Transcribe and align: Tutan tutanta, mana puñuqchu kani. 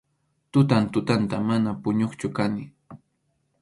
Tutan 0.51 0.85
tutanta, 0.95 1.37
mana 1.51 1.71
puñuqchu 1.81 2.27
kani. 2.37 2.63